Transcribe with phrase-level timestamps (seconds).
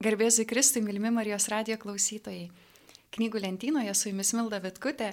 [0.00, 2.46] Garbėzui Kristui, mylimi Marijos radijo klausytojai.
[3.12, 5.10] Knygų lentynoje su jumis Milda Vitkutė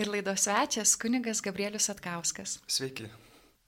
[0.00, 2.54] ir laidos svečias kunigas Gabrielius Atkauskas.
[2.64, 3.10] Sveiki.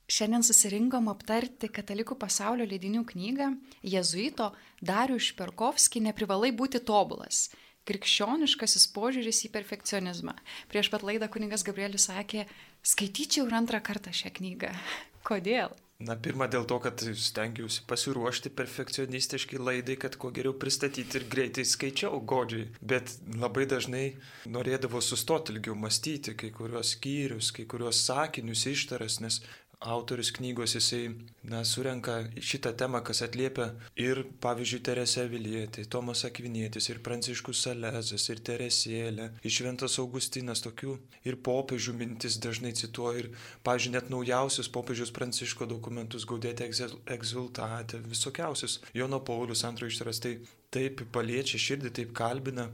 [0.09, 3.51] Šiandien susirinkom aptarti katalikų pasaulio leidinių knygą
[3.85, 4.49] Jėzuito
[4.81, 7.51] Dariu Šperkovskį Neprivalai būti tobulas.
[7.85, 10.33] Krikščioniškasis požiūris į perfekcionizmą.
[10.73, 12.47] Prieš pat laidą kuningas Gabrielius sakė,
[12.81, 14.73] skaityčiau ir antrą kartą šią knygą.
[15.29, 15.77] Kodėl?
[16.05, 21.65] Na, pirmą dėl to, kad stengiausi pasiruošti perfekcionistiškai laidai, kad kuo geriau pristatyti ir greitai
[21.69, 22.67] skaičiau godžiai.
[22.85, 24.05] Bet labai dažnai
[24.51, 29.41] norėdavo sustoti ilgiau mąstyti kai kurios skyrius, kai kurios sakinius, ištaras, nes
[29.81, 31.15] autorius knygos jisai,
[31.45, 38.29] na, surenka šitą temą, kas atliepia ir, pavyzdžiui, Teresė Vilietė, Tomas Akvinėtis, ir Pranciškus Salezas,
[38.33, 40.97] ir Teresėlė, ir Šventas Augustinas, tokių
[41.29, 43.31] ir popiežių mintis dažnai cituoja, ir,
[43.67, 46.71] pavyzdžiui, net naujausius popiežius Pranciško dokumentus gaudėti
[47.19, 48.81] egzultatę, visokiausius.
[48.97, 50.39] Jono Paulius antrojo ištaras tai
[50.75, 52.71] taip paliečia širdį, taip kalbina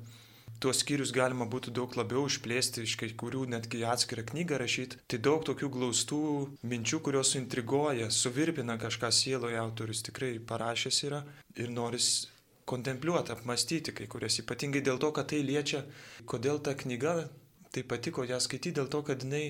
[0.61, 5.01] tuos skyrius galima būtų daug labiau išplėsti, iš kai kurių netgi atskirą knygą rašyti.
[5.11, 6.21] Tai daug tokių glaustų
[6.73, 11.25] minčių, kurios suintriguoja, suvirpina kažką sieloje autorius tikrai parašęs yra
[11.57, 12.29] ir noris
[12.71, 15.83] kontempliuoti, apmastyti kai kurias, ypatingai dėl to, kad tai liečia,
[16.29, 17.17] kodėl ta knyga
[17.75, 19.45] tai patiko ją skaityti, dėl to, kad jinai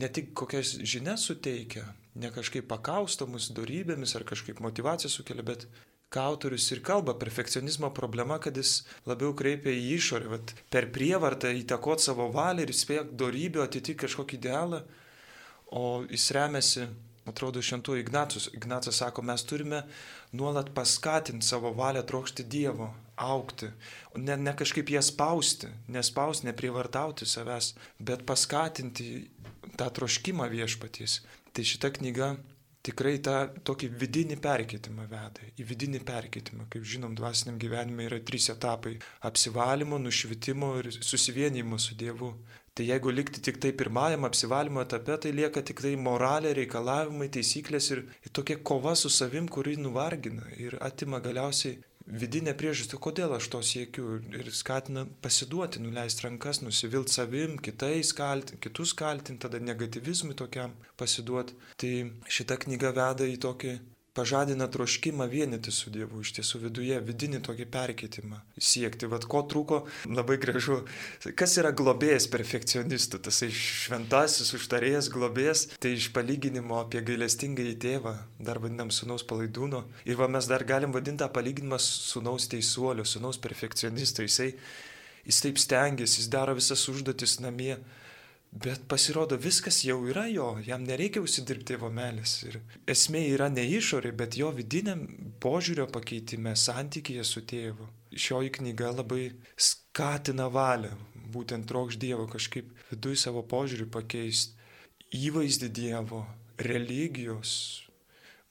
[0.00, 1.86] ne tik kokias žinias suteikia,
[2.18, 5.68] ne kažkaip pakausto mus darybėmis ar kažkaip motivaciją sukelia, bet
[6.14, 11.50] ką autorius ir kalba, perfekcionizmo problema, kad jis labiau kreipia į išorę, vat, per prievartą
[11.58, 14.84] įtakot savo valią ir spėk darybių atitikti kažkokį idealą,
[15.74, 16.86] o jis remiasi,
[17.28, 18.50] atrodo, šventų Ignacus.
[18.54, 19.82] Ignacas sako, mes turime
[20.36, 23.70] nuolat paskatinti savo valią trokšti Dievo, aukti,
[24.18, 29.08] ne, ne kažkaip ją spausti, nespausti, neprievartauti savęs, bet paskatinti
[29.78, 31.22] tą troškimą viešpatys.
[31.54, 32.34] Tai šita knyga
[32.84, 36.66] tikrai tą tokį vidinį perkeitimą veda, į vidinį perkeitimą.
[36.72, 42.34] Kaip žinom, dvasiniam gyvenime yra trys etapai- apsivalymo, nušvitimo ir susivienimo su Dievu.
[42.74, 47.90] Tai jeigu likti tik tai pirmajam apsivalymo etape, tai lieka tik tai moralė, reikalavimai, taisyklės
[47.92, 53.48] ir, ir tokia kova su savim, kuri nuvargina ir atima galiausiai vidinę priežastį, kodėl aš
[53.52, 60.36] to siekiu ir skatina pasiduoti, nuleisti rankas, nusivilti savim, kitais kaltinti, kitus kaltinti, tada negativizmui
[60.36, 61.56] tokiam pasiduoti.
[61.80, 61.94] Tai
[62.28, 63.74] šita knyga veda į tokį
[64.14, 69.08] pažadina troškimą vienyti su Dievu, iš tiesų viduje, vidinį tokį perkeitimą siekti.
[69.10, 70.80] Vad ko trūko, labai gražu.
[71.38, 78.14] Kas yra globėjas perfekcionistų, tas šventasis užtarėjas globėjas, tai iš palyginimo apie gailestingą į tėvą,
[78.38, 79.84] dar vadinam sunaus palaidūno.
[80.06, 84.22] Ir va mes dar galim vadinti tą palyginimą sunaus teisuolio, sunaus perfekcionisto.
[84.22, 84.52] Jisai,
[85.26, 87.74] jis taip stengiasi, jis daro visas užduotis namie
[88.54, 92.36] Bet pasirodo, viskas jau yra jo, jam nereikia užsidirbti tėvo meilės.
[92.46, 95.02] Ir esmė yra ne išorė, bet jo vidiniam
[95.42, 97.88] požiūrio pakeitime, santykėje su tėvu.
[98.14, 99.24] Šioji knyga labai
[99.58, 100.92] skatina valią,
[101.34, 104.54] būtent trokš Dievo kažkaip viduje savo požiūrį pakeisti,
[105.18, 106.22] įvaizdį Dievo,
[106.70, 107.56] religijos,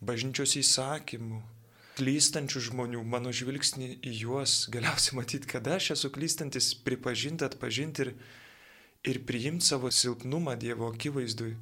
[0.04, 1.40] bažnyčios įsakymų,
[1.96, 8.16] klystančių žmonių, mano žvilgsnį į juos, galiausiai matyti, kada aš esu klystantis, pripažinti, atpažinti ir
[9.04, 11.56] ir priimti savo silpnumą Dievo akivaizdui,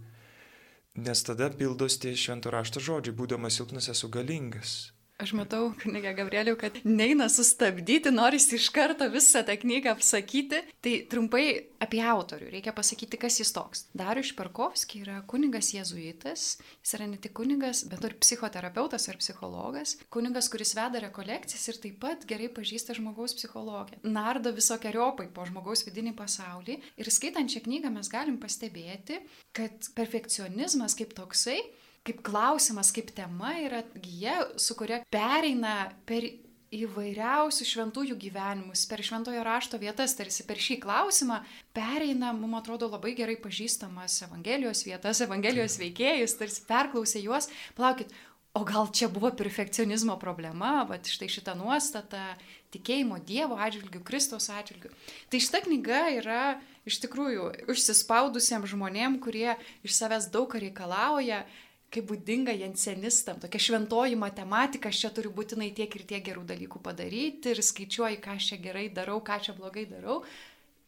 [0.95, 4.91] nes tada pildos tie švento rašto žodžiai, būdamas silpnas esu galingas.
[5.21, 10.63] Aš matau, knyga Gabrieliau, kad neina sustabdyti, norisi iš karto visą tą knygą apsakyti.
[10.81, 11.43] Tai trumpai
[11.83, 12.47] apie autorių.
[12.49, 13.83] Reikia pasakyti, kas jis toks.
[13.93, 16.45] Darius Šperkovskis yra kunigas jėzuitas.
[16.81, 19.93] Jis yra ne tik kunigas, bet ir psichoterapeutas ar psichologas.
[20.09, 24.01] Kunigas, kuris veda rekolekcijas ir taip pat gerai pažįsta žmogaus psichologiją.
[24.01, 26.79] Nardo visokiojopai po žmogaus vidinį pasaulį.
[26.97, 29.21] Ir skaitant šią knygą mes galim pastebėti,
[29.53, 31.59] kad perfekcionizmas kaip toksai
[32.07, 36.25] kaip klausimas, kaip tema yra gyja, su kuria pereina per
[36.71, 41.41] įvairiausių šventųjų gyvenimus, per šventojo rašto vietas, tarsi per šį klausimą
[41.75, 48.13] pereina, mums atrodo, labai gerai pažįstamas Evangelijos vietas, Evangelijos veikėjus, tarsi perklausė juos, palaukit,
[48.55, 52.37] o gal čia buvo perfekcionizmo problema, va štai šita nuostata,
[52.71, 54.93] tikėjimo Dievo atžvilgių, Kristaus atžvilgių.
[55.31, 56.43] Tai šita knyga yra
[56.87, 61.43] iš tikrųjų užsispaudusiems žmonėms, kurie iš savęs daug reikalauja,
[61.91, 66.79] kaip būdinga jensenistam, tokia šventoji matematika, aš čia turiu būtinai tiek ir tiek gerų dalykų
[66.83, 70.21] padaryti ir skaičiuoju, ką aš čia gerai darau, ką čia blogai darau.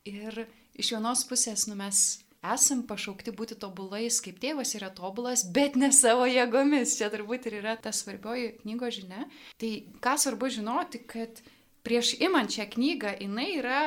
[0.08, 0.46] Ir
[0.80, 5.92] iš vienos pusės, nu mes esam pašaukti būti tobulais, kaip tėvas yra tobulas, bet ne
[5.96, 6.98] savo jėgomis.
[7.00, 9.28] Čia turbūt ir yra ta svarbioji knygos žinia.
[9.60, 9.72] Tai
[10.04, 11.44] ką svarbu žinoti, kad
[11.88, 13.84] prieš imant šią knygą jinai yra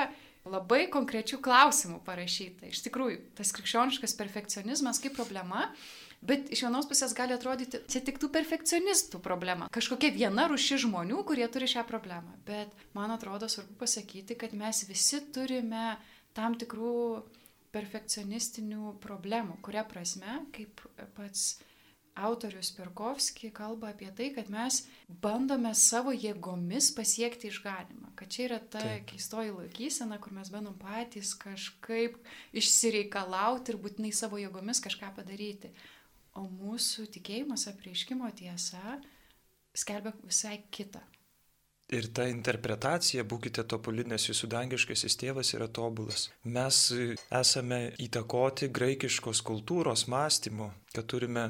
[0.47, 2.71] labai konkrečių klausimų parašyta.
[2.71, 5.67] Iš tikrųjų, tas krikščioniškas perfekcionizmas kaip problema
[6.27, 9.69] Bet iš vienos pusės gali atrodyti, čia tik tų perfekcionistų problema.
[9.75, 12.35] Kažkokia viena ruši žmonių, kurie turi šią problemą.
[12.49, 15.95] Bet man atrodo svarbu pasakyti, kad mes visi turime
[16.37, 16.97] tam tikrų
[17.77, 19.61] perfekcionistinių problemų.
[19.65, 20.83] Kuria prasme, kaip
[21.17, 21.57] pats
[22.17, 24.81] autorius Perkovski kalba apie tai, kad mes
[25.23, 28.15] bandome savo jėgomis pasiekti išganimą.
[28.17, 29.05] Kad čia yra ta Taip.
[29.11, 32.17] keistoji laikysena, kur mes bandom patys kažkaip
[32.57, 35.73] išsireikalauti ir būtinai savo jėgomis kažką padaryti.
[36.37, 38.99] O mūsų tikėjimas apreiškimo tiesa
[39.77, 41.01] skelbia visai kitą.
[41.95, 46.27] Ir ta interpretacija, būkite tobuli, nes jūsų dangiškasis tėvas yra tobulas.
[46.43, 46.81] Mes
[47.31, 51.45] esame įtakoti graikiškos kultūros mąstymo, kad turime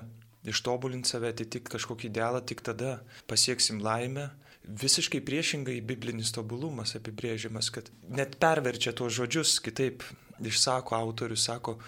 [0.47, 2.99] ištobulinti save, atitikti kažkokį idealą, tik tada
[3.31, 4.29] pasieksim laimę.
[4.67, 10.05] Visiškai priešingai biblinis tobulumas apibrėžiamas, kad net perverčia tuos žodžius, kitaip
[10.43, 11.79] išsako autorius, sako,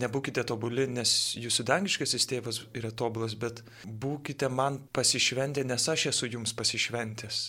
[0.00, 6.30] nebūkite tobuli, nes jūsų dangiškasis tėvas yra tobulas, bet būkite man pasišventę, nes aš esu
[6.32, 7.42] jums pasišventęs.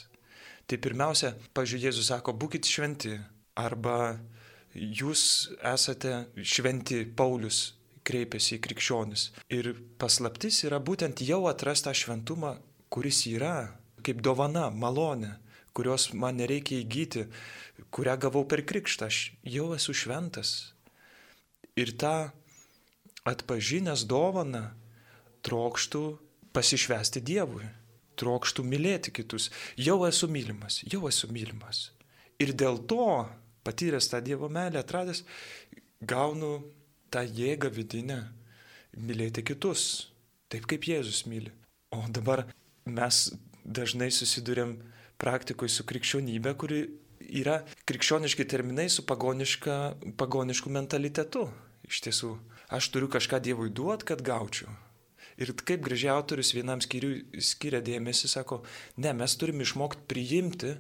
[0.65, 3.15] Tai pirmiausia, pažiūrėjau, Jėzus sako, būkite šventi,
[3.55, 4.17] arba
[4.75, 7.75] jūs esate šventi Paulius
[8.05, 9.29] kreipiasi į krikščionis.
[9.53, 12.57] Ir paslaptis yra būtent jau atrasta šventumą,
[12.93, 13.73] kuris yra
[14.05, 15.35] kaip dovana, malonė,
[15.75, 17.25] kurios man nereikia įgyti,
[17.95, 20.74] kurią gavau per krikštą, aš jau esu šventas.
[21.75, 22.29] Ir tą
[23.27, 24.69] atpažinęs dovaną
[25.45, 26.03] trokštų
[26.55, 27.65] pasišvesti Dievui,
[28.19, 29.49] trokštų mylėti kitus.
[29.75, 31.89] Jau esu mylimas, jau esu mylimas.
[32.39, 33.25] Ir dėl to,
[33.67, 35.23] patyręs tą Dievo meilę, atradęs,
[36.01, 36.63] gaunu
[37.11, 38.19] tą jėgą vidinę
[38.95, 40.11] mylėti kitus,
[40.51, 41.51] taip kaip Jėzus myli.
[41.91, 42.45] O dabar
[42.85, 43.29] mes
[43.65, 44.77] dažnai susidurėm
[45.21, 46.81] praktikoje su krikščionybė, kuri
[47.29, 51.47] yra krikščioniški terminai su pagonišku mentalitetu.
[51.85, 52.31] Iš tiesų,
[52.73, 54.71] aš turiu kažką Dievui duoti, kad gaučiau.
[55.37, 58.63] Ir kaip gražiai autorius vienam skyriui skiria dėmesį, sako,
[58.97, 60.75] ne, mes turime išmokti priimti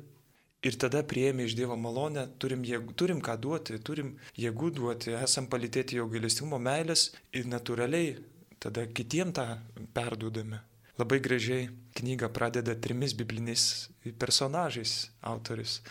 [0.65, 5.45] Ir tada prieėmė iš Dievo malonę, turim, jėgų, turim ką duoti, turim jėgų duoti, esam
[5.51, 8.15] palitėti jo gailestingumo meilės ir natūraliai
[8.63, 9.45] tada kitiem tą
[9.93, 10.63] perduodame.
[10.97, 11.67] Labai gražiai
[11.99, 15.83] knyga pradeda trimis bibliniais personažais autoris,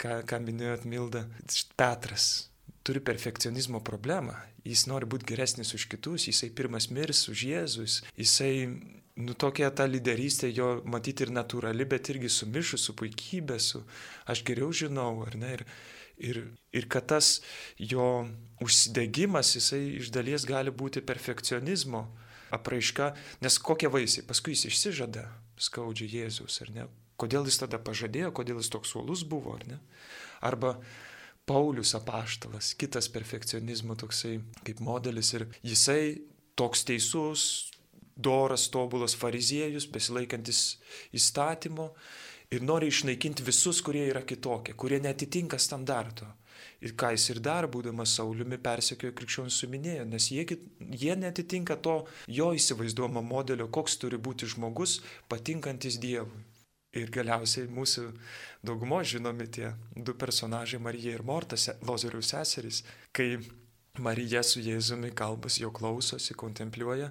[0.00, 1.24] ką, ką minėjot Milda.
[1.78, 2.48] Petras
[2.84, 8.52] turi perfekcionizmo problemą, jis nori būti geresnis už kitus, jisai pirmas mirs už Jėzus, jisai
[9.16, 13.84] nu, tokia ta lyderystė jo matyti ir natūrali, bet irgi sumišus su puikybė, su
[14.30, 15.54] aš geriau žinau, ar ne?
[15.58, 15.64] Ir,
[16.30, 16.42] ir,
[16.76, 17.38] ir kad tas
[17.78, 18.26] jo
[18.64, 22.04] užsidegimas, jisai iš dalies gali būti perfekcionizmo
[22.54, 25.28] apraiška, nes kokie vaisiai, paskui jis išsižada
[25.60, 26.86] skaudžiai Jėzus, ar ne?
[27.20, 29.78] Kodėl jis tada pažadėjo, kodėl jis toks uolus buvo, ar ne?
[30.44, 30.76] Arba
[31.46, 36.22] Paulius apaštalas, kitas perfekcionizmo toksai kaip modelis ir jisai
[36.56, 37.70] toks teisus,
[38.16, 40.78] doras, tobulas fariziejus, besilaikantis
[41.14, 41.90] įstatymo
[42.54, 46.26] ir nori išnaikinti visus, kurie yra kitokie, kurie netitinka standarto.
[46.84, 50.44] Ir ką jis ir dar, būdamas Sauliumi, persekiojo krikščionis suminėjo, nes jie,
[51.02, 51.96] jie netitinka to
[52.38, 56.44] jo įsivaizduojamo modelio, koks turi būti žmogus, patinkantis Dievui.
[56.94, 58.06] Ir galiausiai mūsų
[58.64, 63.38] daugumo žinomi tie du personažai, Marija ir Mortas, Lozerių seserys, kai
[63.98, 67.10] Marija su Jėzumi kalbas jo klausosi, kontempliuoja,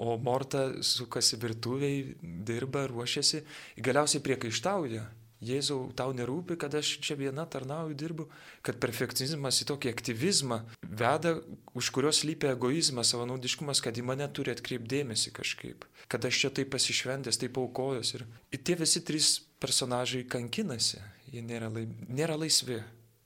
[0.00, 3.42] o Morta sukasi virtuviai, dirba, ruošiasi,
[3.82, 5.04] galiausiai priekaištauja.
[5.40, 8.26] Jėzau, tau nerūpi, kad aš čia viena tarnauju, dirbu,
[8.66, 11.32] kad perfekcionizmas į tokį aktyvizmą veda,
[11.72, 16.68] už kurios lypia egoizmas, savanaudiškumas, kad į mane turi atkreipdėmėsi kažkaip, kad aš čia taip
[16.74, 18.12] pasišventęs, taip aukojos.
[18.18, 21.00] Ir, ir tie visi trys personažai kankinasi,
[21.32, 22.82] jie nėra, lai, nėra laisvi,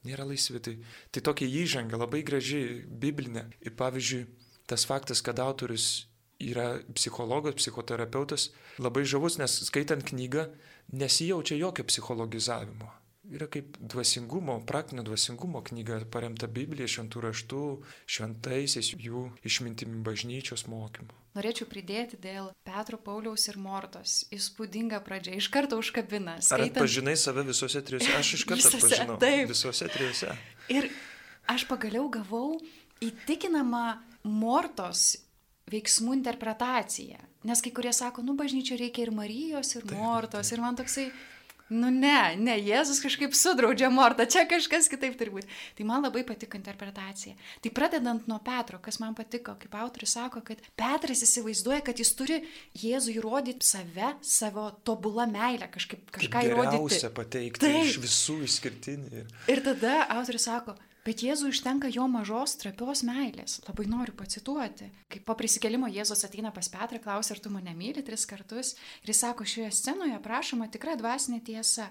[0.06, 0.62] nėra laisvi.
[0.62, 0.76] Tai,
[1.10, 3.48] tai tokia įžanga, labai graži, biblinė.
[3.66, 4.28] Ir pavyzdžiui,
[4.70, 6.04] tas faktas, kad autorius
[6.38, 10.46] yra psichologas, psichoterapeutas, labai žavus, nes skaitant knygą
[10.92, 12.90] nesijaučia jokio psichologizavimo.
[13.24, 17.60] Yra kaip dvasingumo, praktinio dvasingumo knyga paremta Biblija, šventų raštų,
[18.04, 21.16] šventaisiais jų išmintimi bažnyčios mokymu.
[21.34, 24.20] Norėčiau pridėti dėl Petro Pauliaus ir Mortos.
[24.34, 26.36] Įspūdinga pradžia, iš karto užkabina.
[26.44, 26.76] Skaitant...
[26.76, 28.12] Ar atpažinai save visose trijose?
[28.20, 29.16] Aš iš karto atpažinau.
[29.24, 29.48] Taip.
[29.50, 30.36] Visose trijose.
[30.70, 30.92] Ir
[31.50, 32.60] aš pagaliau gavau
[33.02, 33.86] įtikinamą
[34.24, 35.23] Mortos
[35.72, 37.20] veiksmų interpretacija.
[37.44, 40.50] Nes kai kurie sako, nu bažnyčio reikia ir Marijos, ir Mortos.
[40.52, 41.10] Ir man toksai,
[41.72, 45.48] nu ne, ne, Jėzus kažkaip sudraudžia Mortą, čia kažkas kitaip turi būti.
[45.76, 47.36] Tai man labai patiko interpretacija.
[47.64, 52.14] Tai pradedant nuo Petro, kas man patiko, kaip autorius sako, kad Petras įsivaizduoja, kad jis
[52.16, 52.40] turi
[52.80, 56.80] Jėzų įrodyti save, savo tobulą meilę, kažkaip kažką įrodyti.
[56.80, 57.84] Geriausia pateikti Taip.
[57.88, 59.28] iš visų išskirtinį.
[59.52, 63.58] Ir tada autorius sako, Bet Jėzui užtenka jo mažos, trapios meilės.
[63.66, 64.86] Labai noriu pacituoti.
[65.12, 68.72] Kai po prisikelimo Jėzus ateina pas Petrą, klausia, ar tu mane myli tris kartus.
[69.04, 71.90] Ir jis sako, šioje scenoje prašoma tikra dvasinė tiesa.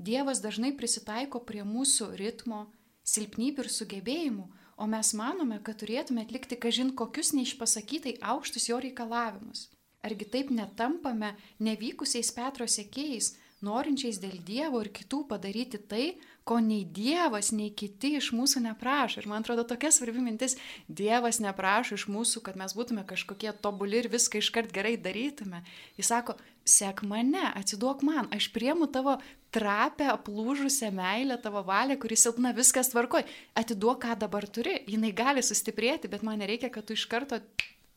[0.00, 2.68] Dievas dažnai prisitaiko prie mūsų ritmo,
[3.04, 4.46] silpnybių ir sugebėjimų,
[4.78, 9.66] o mes manome, kad turėtume atlikti kažin kokius neišpasakytai aukštus jo reikalavimus.
[10.06, 13.34] Argi taip netampame nevykusiais Petro sėkėjais,
[13.64, 16.04] norinčiais dėl Dievo ir kitų padaryti tai,
[16.48, 19.20] ko nei Dievas, nei kiti iš mūsų neprašo.
[19.20, 20.56] Ir man atrodo tokia svarbi mintis,
[20.88, 25.60] Dievas neprašo iš mūsų, kad mes būtume kažkokie tobuli ir viską iškart gerai darytume.
[26.00, 29.18] Jis sako, sek mane, atsiduok man, aš priemu tavo
[29.52, 33.26] trapę, aplūžusią meilę, tavo valią, kuris silpna, viskas tvarkoj.
[33.58, 37.40] Atiduok, ką dabar turi, jinai gali sustiprėti, bet man nereikia, kad tu iš karto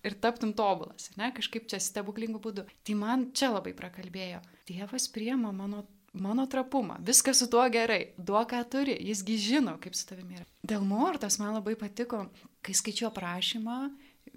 [0.08, 2.68] ir taptum tobulas, ne, kažkaip čia stebuklingų būdų.
[2.88, 4.42] Tai man čia labai prakalbėjo.
[4.70, 9.98] Dievas priema mano, mano trapumą, viskas su tuo gerai, duok ką turi, jisgi žino, kaip
[9.98, 10.48] su tavimi yra.
[10.68, 12.26] Dėl mortos man labai patiko,
[12.66, 13.78] kai skaičiu aprašymą,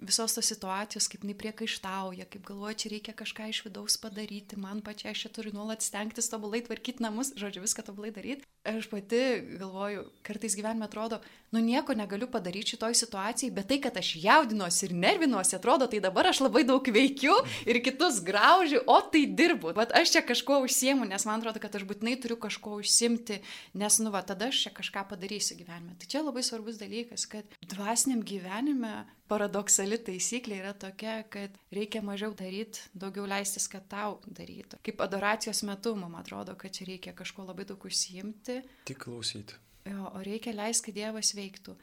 [0.07, 4.83] visos tos situacijos, kaip jinai priekaištauja, kaip galvoja, čia reikia kažką iš vidaus padaryti, man
[4.85, 8.47] pačiai aš čia turiu nuolat stengtis tobulai tvarkyti namus, žodžiu, viską tobulai daryti.
[8.65, 9.21] Aš pati
[9.61, 11.19] galvoju, kartais gyvenime atrodo,
[11.53, 16.01] nu nieko negaliu padaryti šitoj situacijai, bet tai, kad aš jaudinuosi ir nervinuosi, atrodo, tai
[16.05, 17.37] dabar aš labai daug veikiu
[17.69, 19.75] ir kitus graužiu, o tai dirbu.
[19.77, 23.43] Bet aš čia kažko užsiemu, nes man atrodo, kad aš būtinai turiu kažko užsimti,
[23.77, 25.99] nes, nu, va, tada aš čia kažką padarysiu gyvenime.
[26.01, 32.35] Tai čia labai svarbus dalykas, kad dvasiniam gyvenime paradoksali taisyklė yra tokia, kad reikia mažiau
[32.37, 34.81] daryti, daugiau leistis, kad tau darytų.
[34.85, 38.61] Kaip adoracijos metu, man atrodo, kad čia reikia kažko labai daug užsiimti.
[38.89, 39.61] Tik klausyti.
[39.89, 41.77] Jo, o reikia leisti, kad Dievas veiktų.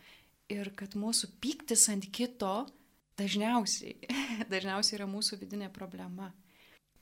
[0.52, 2.66] Ir kad mūsų pyktis ant kito
[3.20, 3.98] dažniausiai,
[4.54, 6.32] dažniausiai yra mūsų vidinė problema.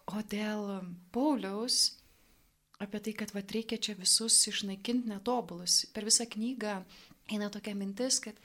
[0.10, 0.80] O dėl
[1.14, 2.00] Pauliaus,
[2.82, 6.80] apie tai, kad vat, reikia čia visus išnaikinti netobulus, per visą knygą
[7.30, 8.40] eina tokia mintis, kad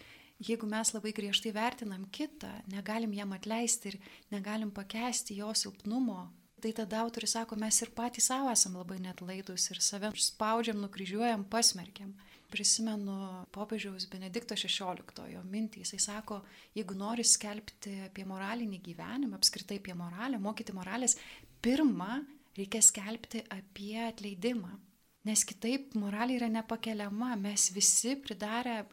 [0.45, 3.99] jeigu mes labai griežtai vertinam kitą, negalim jam atleisti ir
[4.33, 6.29] negalim pakęsti jo silpnumo,
[6.65, 10.81] tai tada autorius sako, mes ir patys savo esam labai net laidus ir save spaudžiam,
[10.81, 12.15] nukryžiuojam, pasmerkiam.
[12.55, 13.17] Prisimenu
[13.53, 16.39] popiežiaus Benedikto XVI mintį, jisai sako,
[16.77, 21.19] jeigu nori skelbti apie moralinį gyvenimą, apskritai apie moralę, mokyti moralės,
[21.65, 22.21] pirmą
[22.57, 24.71] reikia skelbti apie atleidimą.
[25.25, 28.85] Nes kitaip moralė yra nepakeliama, mes visi pridarę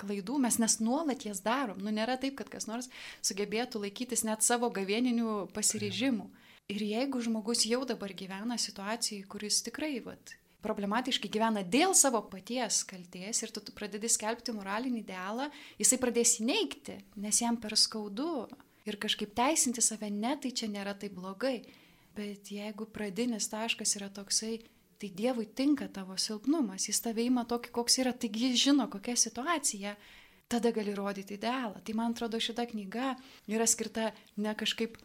[0.00, 1.80] klaidų, mes nes nuolat jas darom.
[1.82, 2.90] Nu, nėra taip, kad kas nors
[3.24, 6.30] sugebėtų laikytis net savo gavieninių pasiryžimų.
[6.72, 10.32] Ir jeigu žmogus jau dabar gyvena situacijai, kuris tikrai vat,
[10.64, 16.38] problematiškai gyvena dėl savo paties kalties ir tu, tu pradedi skelbti moralinį idealą, jisai pradės
[16.40, 18.46] įneikti, nes jam per skaudu
[18.88, 21.58] ir kažkaip teisinti save, ne, tai čia nėra taip blogai.
[22.14, 24.60] Bet jeigu pradinis taškas yra toksai,
[24.98, 29.16] tai Dievui tinka tavo silpnumas, jis tave įima tokį, koks yra, taigi jis žino, kokia
[29.18, 29.96] situacija,
[30.48, 31.80] tada gali rodyti idealą.
[31.84, 33.14] Tai man atrodo, šita knyga
[33.50, 34.98] yra skirta ne kažkaip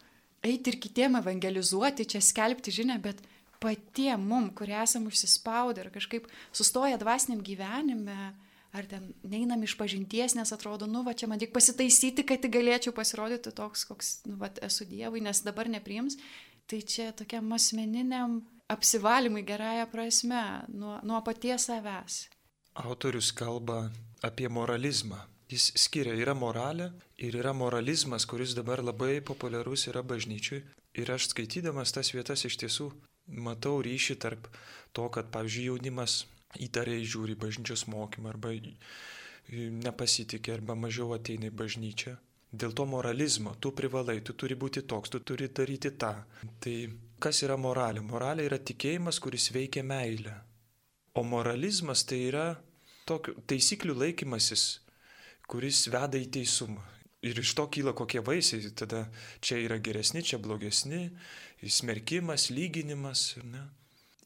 [0.46, 3.20] eiti ir kitiem evangelizuoti, čia skelbti žinę, bet
[3.60, 8.32] patiem mum, kurie esam užsispaudę ir kažkaip sustoję dvasiniam gyvenime,
[8.72, 12.54] ar ten neinam iš pažinties, nes atrodo, nu, va čia man tik pasitaisyti, kad tik
[12.54, 16.16] galėčiau pasirodyti toks, koks, nu, va, esu Dievui, nes dabar nepriims,
[16.70, 18.40] tai čia tokiam asmeniniam
[18.74, 22.22] apsivalymui gerąją prasme, nuo, nuo paties savęs.
[22.74, 23.90] Autorius kalba
[24.22, 25.18] apie moralizmą,
[25.50, 30.60] Jis skiria, yra moralė ir yra moralizmas, kuris dabar labai populiarus yra bažnyčiui.
[30.94, 32.86] Ir aš skaitydamas tas vietas iš tiesų
[33.46, 34.46] matau ryšį tarp
[34.94, 36.20] to, kad, pavyzdžiui, jaunimas
[36.66, 38.54] įtariai žiūri bažnyčios mokymą arba
[39.50, 42.14] nepasitikė arba mažiau ateina į bažnyčią.
[42.50, 46.14] Dėl to moralizmo tu privalai, tu turi būti toks, tu turi daryti tą.
[46.58, 46.76] Tai
[47.22, 48.02] kas yra moralė?
[48.02, 50.34] Moralė yra tikėjimas, kuris veikia meilę.
[51.14, 52.46] O moralizmas tai yra
[53.06, 54.64] tokių taisyklių laikymasis,
[55.50, 56.82] kuris veda į teisumą.
[57.22, 59.04] Ir iš to kyla kokie vaisiai, tada
[59.44, 61.10] čia yra geresni, čia blogesni,
[61.60, 63.34] smerkimas, lyginimas.
[63.44, 63.66] Ne?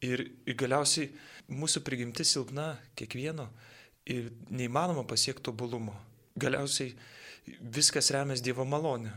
[0.04, 1.10] Ir, galiausiai
[1.50, 3.48] mūsų prigimti silpna kiekvieno
[4.06, 5.96] ir neįmanoma pasiekti tobulumo.
[6.38, 6.94] Galiausiai
[7.46, 9.12] viskas remiasi Dievo malonė.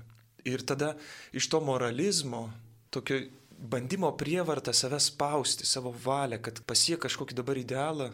[0.47, 0.93] Ir tada
[1.35, 2.47] iš to moralizmo,
[2.93, 3.19] tokio
[3.57, 8.11] bandymo prievartą save spausti, savo valią, kad pasiek kažkokį dabar idealą,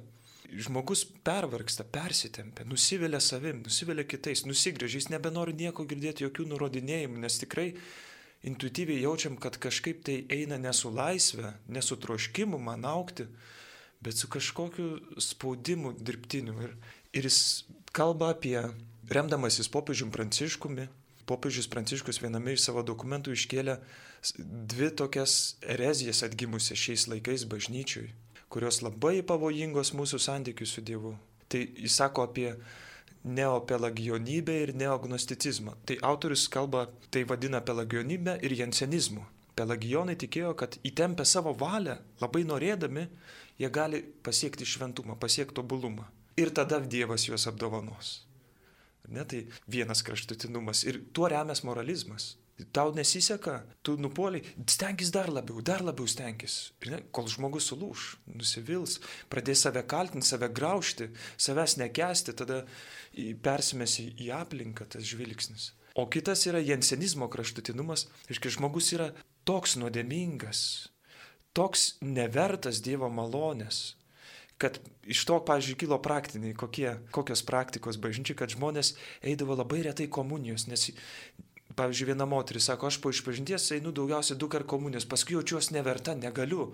[0.53, 7.39] žmogus pervargsta, persitempia, nusivelia savim, nusivelia kitais, nusigrėžia, jis nebenori nieko girdėti, jokių nurodinėjimų, nes
[7.41, 7.71] tikrai
[8.47, 13.27] intuityviai jaučiam, kad kažkaip tai eina ne su laisvė, ne su troškimu man aukti,
[14.03, 16.55] bet su kažkokiu spaudimu dirbtiniu.
[16.67, 16.75] Ir,
[17.15, 17.39] ir jis
[17.95, 18.57] kalba apie,
[19.09, 20.87] remdamasis popiežium Pranciškumi,
[21.29, 23.79] popiežius Pranciškus viename iš savo dokumentų iškėlė
[24.39, 28.11] dvi tokias erezijas atgimusias šiais laikais bažnyčiui
[28.53, 31.13] kurios labai pavojingos mūsų santykių su Dievu.
[31.49, 32.51] Tai jis sako apie
[33.23, 35.77] neopelagionybę ir neognosticizmą.
[35.87, 39.23] Tai autorius kalba, tai vadina pelagionybę ir jensenizmu.
[39.57, 43.05] Pelagionai tikėjo, kad įtempę savo valią, labai norėdami,
[43.61, 46.07] jie gali pasiekti šventumą, pasiekti tobulumą.
[46.41, 48.15] Ir tada Dievas juos apdovanos.
[49.11, 50.85] Ne, tai vienas kraštutinumas.
[50.87, 52.37] Ir tuo remias moralizmas.
[52.71, 56.71] Tau nesiseka, tu nupoliai, stenkis dar labiau, dar labiau stenkis.
[56.85, 58.99] Ne, kol žmogus sulūš, nusivils,
[59.33, 62.61] pradės save kaltinti, save graužti, savęs nekesti, tada
[63.43, 65.71] persimesi į aplinką tas žvilgsnis.
[65.97, 69.09] O kitas yra jensenizmo kraštutinumas, reiškia, žmogus yra
[69.49, 70.61] toks nuodėmingas,
[71.57, 73.95] toks nevertas Dievo malonės,
[74.57, 78.93] kad iš to, pavyzdžiui, kilo praktiniai, kokie, kokios praktikos bažnyčiai, kad žmonės
[79.25, 80.89] eidavo labai retai komunijos, nes,
[81.77, 86.15] pavyzdžiui, viena moteris sako, aš po išpažinties einu daugiausiai du kart komunijos, paskui jaučiuosi neverta,
[86.15, 86.71] negaliu,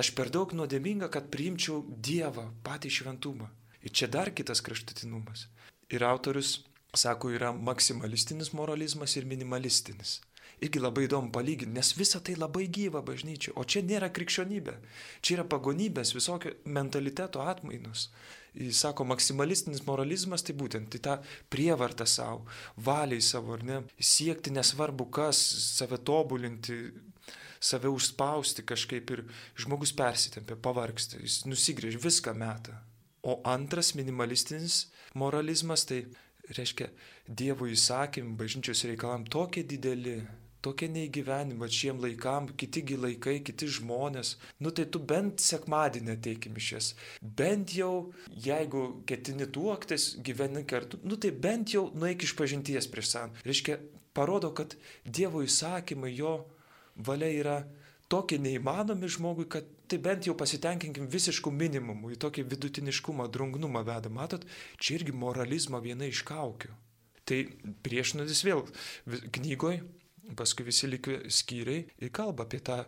[0.00, 3.48] aš per daug nuodėminga, kad priimčiau Dievą, patį šventumą.
[3.80, 5.46] Ir čia dar kitas kraštutinumas.
[5.90, 6.58] Ir autorius
[6.96, 10.18] sako, yra maksimalistinis moralizmas ir minimalistinis
[10.60, 14.76] irgi labai įdomu palyginti, nes visa tai labai gyva bažnyčia, o čia nėra krikščionybė,
[15.24, 18.08] čia yra pagonybės, visokio mentaliteto atmainos.
[18.50, 21.16] Jis sako, maksimalistinis moralizmas tai būtent tai tą
[21.52, 22.42] prievartą savo,
[22.76, 25.38] valiai savo, ar ne, siekti nesvarbu kas,
[25.78, 26.80] save tobulinti,
[27.62, 29.24] save užspausti kažkaip ir
[29.60, 32.74] žmogus persitempia, pavargsta, jis nusigrėž viską metą.
[33.22, 36.06] O antras minimalistinis moralizmas tai
[36.56, 36.88] reiškia
[37.30, 40.16] Dievo įsakymai, bažnyčios reikalam tokie dideli,
[40.64, 44.34] tokie neįgyvenimai šiem laikam, kitigi laikai, kiti žmonės.
[44.60, 46.92] Nu tai tu bent sekmadienį ateikim išės.
[47.20, 48.10] Bent jau,
[48.46, 53.36] jeigu ketini tuoktis, gyveni kartu, nu tai bent jau nueik iš pažinties prieš san.
[53.46, 53.78] Reiškia,
[54.16, 56.40] parodo, kad Dievo įsakymai, jo
[56.96, 57.58] valia yra
[58.10, 64.12] tokie neįmanomi žmogui, kad tai bent jau pasitenkinkim visiškų minimumų, į tokį vidutiniškumą, drungnumą veda.
[64.12, 64.44] Matot,
[64.78, 66.74] čia irgi moralizmo viena iš kaukių.
[67.26, 67.38] Tai
[67.86, 68.64] priešnodis vėl
[69.34, 69.82] knygoje
[70.38, 72.82] paskui visi likę skyriai ir kalba apie tą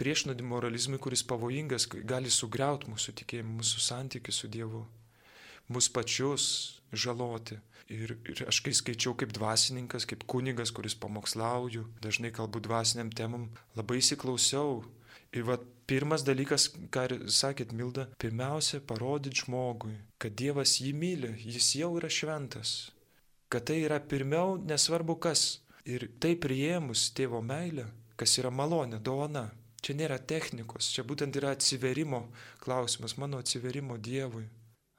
[0.00, 4.82] priešnodį moralizmui, kuris pavojingas, gali sugriauti mūsų tikėjimą, mūsų santykių su Dievu,
[5.72, 6.48] mūsų pačius
[6.92, 7.60] žaloti.
[7.92, 13.50] Ir, ir aš kai skaičiau kaip dvasininkas, kaip kunigas, kuris pamokslauju, dažnai kalbu dvasiniam temam,
[13.76, 14.80] labai įsiklausiau.
[15.36, 15.58] Ir va,
[15.90, 22.08] pirmas dalykas, ką sakėt, Milda, pirmiausia, parodyti žmogui, kad Dievas jį myli, jis jau yra
[22.08, 22.94] šventas.
[23.52, 27.84] Kad tai yra pirmiau, nesvarbu kas, Ir tai priėmus tėvo meilę,
[28.16, 29.50] kas yra malonė, dovana.
[29.84, 32.22] Čia nėra technikos, čia būtent yra atsiverimo
[32.62, 34.46] klausimas, mano atsiverimo Dievui.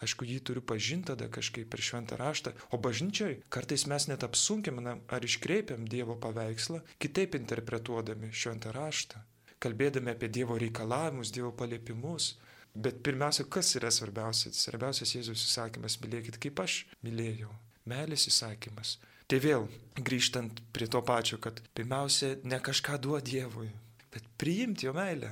[0.06, 5.02] Aišku, jį turiu pažinti tada kažkaip per šventą raštą, o bažnyčiai kartais mes net apsunkinam
[5.10, 9.24] ar iškreipiam Dievo paveikslą, kitaip interpretuodami šventą raštą,
[9.66, 12.36] kalbėdami apie Dievo reikalavimus, Dievo paliepimus.
[12.76, 14.54] Bet pirmiausia, kas yra svarbiausia?
[14.54, 17.50] Svarbiausias Jėzus įsakymas- mylėkit kaip aš mylėjau.
[17.90, 19.66] Meilės įsakymas Tai vėl
[20.06, 23.70] grįžtant prie to pačio, kad pirmiausia ne kažką duoti Dievui,
[24.14, 25.32] bet priimti jo meilę.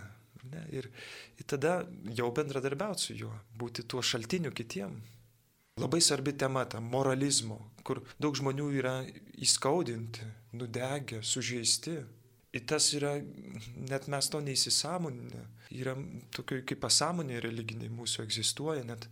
[0.52, 0.90] Ne, ir,
[1.40, 4.98] ir tada jau bendradarbiauti su juo, būti tuo šaltiniu kitiem.
[5.80, 8.98] Labai svarbi tema ta moralizmo, kur daug žmonių yra
[9.42, 10.28] įskaudinti,
[10.60, 11.96] nudegę, sužeisti.
[12.54, 13.16] Ir tas yra,
[13.90, 15.96] net mes to neįsisamoninę, yra
[16.36, 19.08] tokių kaip pasąmonė religiniai mūsų egzistuoja, net,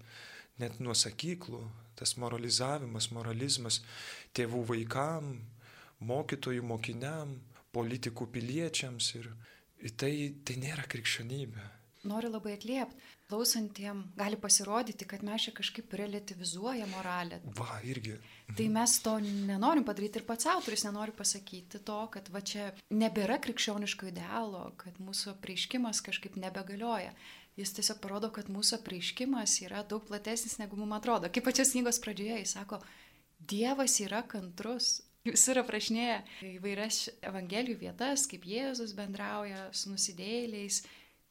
[0.62, 1.62] net nuo sakyklų,
[2.00, 3.82] tas moralizavimas, moralizmas
[4.38, 5.34] tėvų vaikam,
[6.02, 7.36] mokytojų mokiniam,
[7.76, 9.30] politikų piliečiams ir,
[9.98, 10.14] tai,
[10.46, 11.70] tai nėra krikščionybė.
[12.10, 12.98] Noriu labai atliepti,
[13.30, 17.38] klausantiem gali pasirodyti, kad mes čia kažkaip relativizuoja moralę.
[17.60, 18.16] Va, irgi.
[18.58, 23.38] Tai mes to nenorim padaryti ir pats autoris nenori pasakyti to, kad va čia nebėra
[23.46, 27.14] krikščioniško idealo, kad mūsų prieiškimas kažkaip nebegalioja
[27.60, 31.30] jis tiesiog parodo, kad mūsų apreiškimas yra daug platesnis negu mums atrodo.
[31.34, 32.82] Kaip pačios knygos pradžioje jis sako,
[33.42, 35.00] Dievas yra kantrus.
[35.26, 36.16] Jis yra aprašinėję
[36.56, 40.80] įvairias evangelijų vietas, kaip Jėzus bendrauja su nusidėjėliais,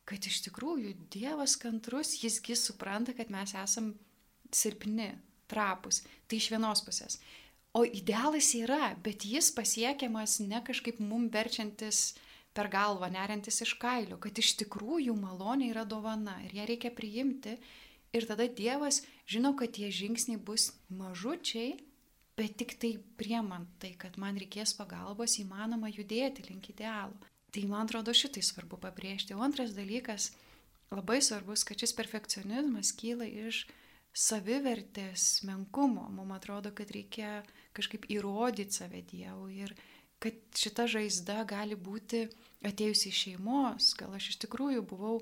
[0.06, 3.92] kad iš tikrųjų Dievas kantrus, jisgi supranta, kad mes esam
[4.54, 5.12] silpni,
[5.50, 6.04] trapus.
[6.30, 7.18] Tai iš vienos pusės.
[7.74, 13.76] O idealas yra, bet jis pasiekiamas ne kažkaip mum verčiantis uh, per galvą, neriantis iš
[13.80, 17.56] kailio, kad iš tikrųjų malonė yra dovana ir ją reikia priimti.
[18.10, 21.76] Ir tada Dievas žino, kad tie žingsniai bus mažučiai,
[22.34, 27.14] bet tik tai priemant tai, kad man reikės pagalbos, įmanoma judėti link idealo.
[27.50, 29.34] Tai man atrodo šitai svarbu pabrėžti.
[29.34, 30.30] O antras dalykas,
[30.94, 33.64] labai svarbus, kad šis perfekcionizmas kyla iš
[34.16, 36.08] savivertės menkumo.
[36.10, 37.40] Mums atrodo, kad reikia
[37.76, 39.74] kažkaip įrodyti save Dievui ir
[40.22, 42.26] kad šita žaizda gali būti
[42.66, 45.20] atėjusi iš šeimos, gal aš iš tikrųjų buvau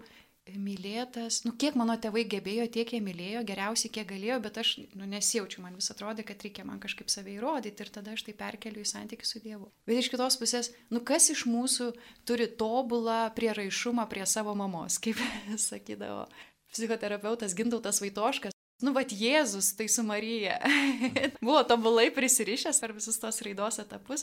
[0.49, 5.05] mylėtas, nu kiek mano tėvai gebėjo, tiek jie mylėjo, geriausiai kiek galėjo, bet aš nu,
[5.11, 8.85] nesijaučiu, man vis atrodė, kad reikia man kažkaip save įrodyti ir tada aš tai perkeliu
[8.85, 9.69] į santykių su Dievu.
[9.89, 11.91] Bet iš kitos pusės, nu kas iš mūsų
[12.29, 15.21] turi tobulą prieraišumą prie savo mamos, kaip
[15.69, 16.25] sakydavo
[16.73, 18.58] psichoterapeutas Gintautas Vaitoškas.
[18.79, 20.61] Nu, vad Jėzus, tai su Marija.
[21.43, 24.23] Buvo tobulai prisirišęs per visus tos raidos etapus,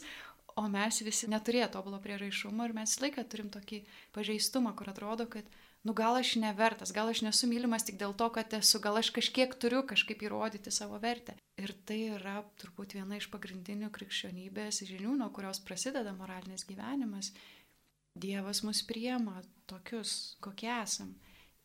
[0.55, 3.81] o mes visi neturėjo tobulo prieraišumo ir mes laiką turim tokį
[4.15, 5.49] pažeistumą, kur atrodo, kad
[5.83, 9.11] nu gal aš nevertas, gal aš nesu mylimas tik dėl to, kad esu, gal aš
[9.17, 11.35] kažkiek turiu kažkaip įrodyti savo vertę.
[11.59, 17.33] Ir tai yra turbūt viena iš pagrindinių krikščionybės žinių, nuo kurios prasideda moralinis gyvenimas.
[18.15, 21.11] Dievas mus priema tokius, kokie esam.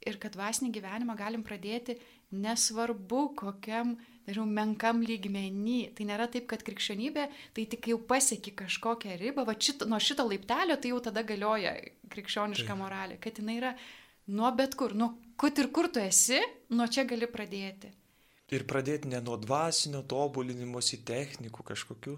[0.03, 2.01] Ir kad dvasinį gyvenimą galim pradėti
[2.31, 3.95] nesvarbu kokiam,
[4.27, 5.81] nežinau, menkam lygmenį.
[5.97, 10.27] Tai nėra taip, kad krikščionybė, tai tik jau pasieki kažkokią ribą, va šito, nuo šito
[10.29, 11.75] laiptelio tai jau tada galioja
[12.13, 13.73] krikščioniška moralė, kad jinai yra
[14.31, 16.41] nuo bet kur, nuo kur ir kur tu esi,
[16.75, 17.91] nuo čia gali pradėti.
[18.51, 22.17] Ir pradėti ne nuo dvasinio tobulinimosi technikų kažkokių,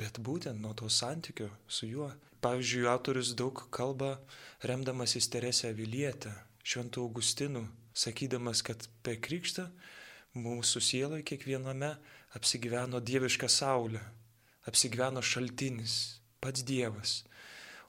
[0.00, 2.08] bet būtent nuo to santykio su juo.
[2.40, 4.14] Pavyzdžiui, autorius daug kalba
[4.62, 6.30] remdamasis Teresę Vilietę,
[6.62, 7.64] Šventų Augustinų,
[7.98, 9.68] sakydamas, kad per krikštą
[10.38, 11.94] mūsų sieloje kiekviename
[12.38, 14.02] apsigyveno dieviška saulė,
[14.68, 17.22] apsigyveno šaltinis, pats Dievas.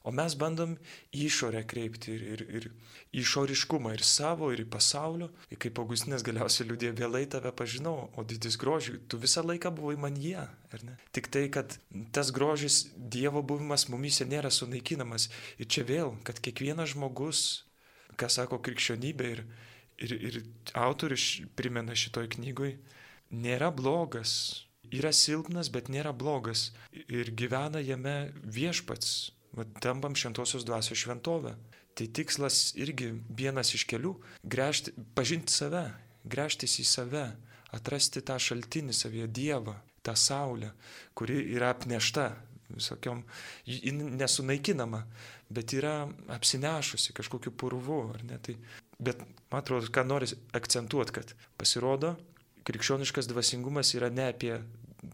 [0.00, 0.78] O mes bandom
[1.12, 2.66] išorę kreipti ir, ir, ir
[3.20, 5.28] išoriškumą ir savo, ir pasaulio.
[5.52, 9.98] Ir kaip Augustinas galiausiai liūdė, vėlai tave pažinau, o didis grožiui, tu visą laiką buvai
[10.00, 10.40] man jie.
[11.12, 11.76] Tik tai, kad
[12.16, 15.28] tas grožis, Dievo buvimas mumise nėra sunaikinamas.
[15.60, 17.66] Ir čia vėl, kad kiekvienas žmogus,
[18.16, 19.44] ką sako krikščionybė ir,
[20.00, 20.40] ir, ir
[20.74, 22.76] autorius primena šitoj knygoj,
[23.30, 24.66] nėra blogas.
[24.90, 26.70] Yra silpnas, bet nėra blogas.
[27.06, 29.30] Ir gyvena jame viešpats
[29.82, 31.54] tampam šventosios dvasios šventovę.
[31.94, 34.14] Tai tikslas irgi vienas iš kelių-
[34.52, 35.90] gręžti, pažinti save,
[36.24, 37.36] gręžtis į save,
[37.72, 40.72] atrasti tą šaltinį savyje Dievą, tą saulę,
[41.14, 42.36] kuri yra apnešta
[42.70, 43.24] visokiom,
[44.18, 45.06] nesunaikinama,
[45.50, 48.38] bet yra apsinešusi kažkokiu purvu, ar ne?
[48.38, 48.56] Tai,
[49.00, 52.14] bet man atrodo, ką noriu akcentuoti, kad pasirodo,
[52.68, 54.58] krikščioniškas dvasingumas yra ne apie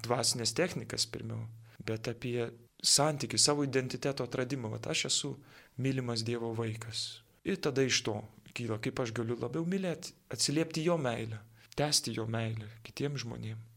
[0.07, 1.47] dvasinės technikas pirmiau,
[1.87, 2.51] bet apie
[2.87, 5.37] santykių, savo identiteto atradimą, kad aš esu
[5.81, 7.23] mylimas Dievo vaikas.
[7.47, 8.19] Ir tada iš to
[8.57, 11.39] kyla, kaip aš galiu labiau mylėti, atsiliepti jo meilę,
[11.79, 13.73] tęsti jo meilę kitiems žmonėms.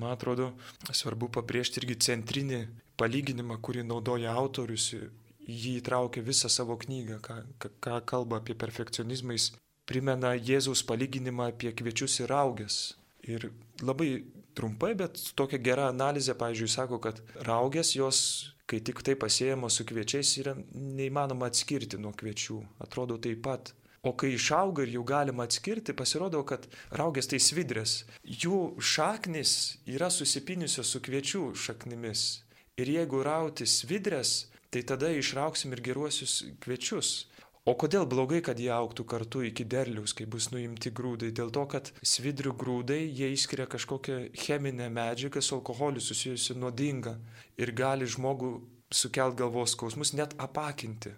[0.00, 0.54] Man atrodo,
[0.88, 2.62] svarbu pabrėžti irgi centrinį
[2.96, 4.86] palyginimą, kurį naudoja autorius,
[5.46, 7.36] jį įtraukia visą savo knygą, ką,
[7.82, 9.50] ką kalba apie perfekcionizmą, jis
[9.88, 12.96] primena Jėzaus palyginimą apie kviečius ir augės.
[13.22, 13.50] Ir
[13.82, 14.24] labai
[14.58, 18.18] trumpai, bet tokia gera analizė, pavyzdžiui, sako, kad raugės jos,
[18.66, 22.58] kai tik tai pasėjamos su kviečiais, yra neįmanoma atskirti nuo kviečių.
[22.82, 23.74] Atrodo taip pat.
[24.02, 26.64] O kai išauga ir jau galima atskirti, pasirodo, kad
[26.98, 28.00] raugės tai svidrės.
[28.26, 29.52] Jų šaknis
[29.86, 32.24] yra susipiniusios su kviečių šaknimis.
[32.82, 37.12] Ir jeigu rauti svidrės, tai tada išrauksim ir geruosius kviečius.
[37.62, 41.30] O kodėl blogai, kad jie auktų kartu iki derliaus, kai bus nuimti grūdai?
[41.30, 47.14] Dėl to, kad svidrių grūdai jie išskiria kažkokią cheminę medžiagą su alkoholiu susijusi nuodinga
[47.62, 48.50] ir gali žmogų
[48.90, 51.14] sukelt galvos skausmus, net apakinti.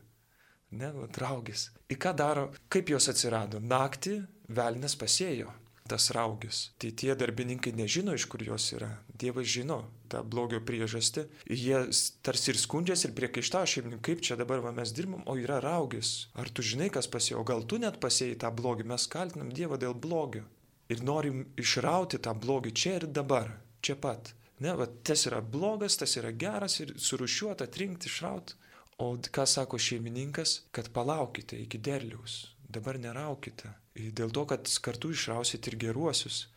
[0.76, 1.70] Ne, draugis.
[1.88, 3.62] Ir ką daro, kaip jos atsirado?
[3.62, 4.18] Naktį
[4.52, 5.54] velnas pasėjo
[5.88, 6.70] tas raugis.
[6.80, 8.88] Tai tie darbininkai nežino, iš kur jos yra.
[9.20, 11.26] Dievas žino tą blogio priežastį.
[11.52, 11.82] Jie
[12.24, 16.30] tarsi ir skundžiasi ir priekaištą šeimininkui, kaip čia dabar va, mes dirbam, o yra raugis.
[16.40, 19.92] Ar tu žinai, kas pasėjo, gal tu net pasėjai tą blogį, mes kaltinam Dievą dėl
[20.06, 20.46] blogio.
[20.88, 23.52] Ir norim išrauti tą blogį čia ir dabar,
[23.84, 24.32] čia pat.
[24.64, 28.56] Ne, va, tas yra blogas, tas yra geras ir surušiuota, atrinkti, išrauti.
[29.04, 35.68] O ką sako šeimininkas, kad palaukite iki derliaus, dabar neraukite dėl to, kad kartu išrausit
[35.70, 36.48] ir geruosius.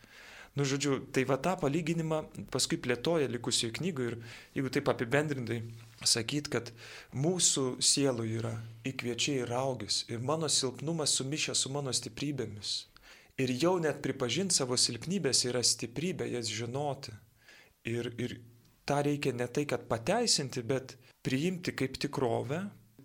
[0.58, 4.16] Nu, žodžiu, tai va tą palyginimą paskui plėtoja likusioje knygoje ir
[4.56, 5.60] jeigu taip apibendrintai
[6.02, 6.72] sakyt, kad
[7.14, 8.54] mūsų sielų yra
[8.88, 12.72] įkviečiai ir augis ir mano silpnumas sumišę su mano stiprybėmis.
[13.38, 17.14] Ir jau net pripažinti savo silpnybės yra stiprybė, jas žinoti.
[17.86, 18.40] Ir, ir
[18.88, 22.64] tą reikia ne tai, kad pateisinti, bet priimti kaip tikrovę.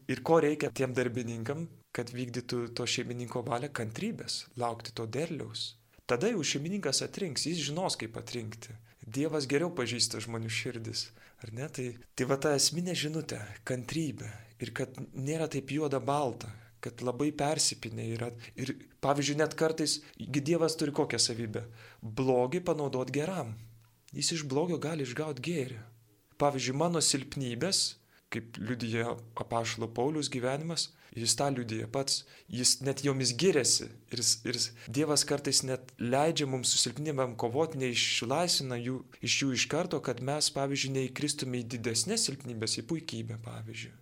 [0.09, 5.75] Ir ko reikia tiem darbininkam, kad vykdytų to šeimininko valią kantrybės, laukti to derliaus.
[6.09, 8.73] Tada jau šeimininkas atrinks, jis žinos, kaip atrinkti.
[9.03, 11.05] Dievas geriau pažįsta žmonių širdis,
[11.43, 11.67] ar ne?
[11.69, 14.31] Tai, tai va ta esminė žinutė- kantrybė.
[14.63, 16.49] Ir kad nėra taip juoda balta,
[16.83, 18.29] kad labai persipinė yra.
[18.55, 21.63] Ir pavyzdžiui, net kartais, Dievas turi kokią savybę-
[22.17, 23.55] blogį panaudoti geram.
[24.13, 25.79] Jis iš blogio gali išgauti gėrį.
[26.37, 27.95] Pavyzdžiui, mano silpnybės,
[28.29, 33.85] kaip liudyja apašalo Paulius gyvenimas, Jis tą liūdėja pats, jis net jomis giriasi.
[34.13, 34.57] Ir, ir
[34.97, 40.49] Dievas kartais net leidžia mums susilpnybėm kovoti, neišlaisvina jų iš jų iš karto, kad mes,
[40.55, 43.93] pavyzdžiui, neįkristume į didesnės silpnybės, į puikybę, pavyzdžiui.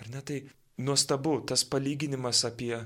[0.00, 0.38] Ar ne tai
[0.78, 2.76] nuostabu, tas palyginimas apie